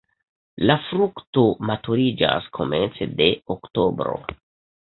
[0.69, 4.19] La frukto maturiĝas komence de oktobro.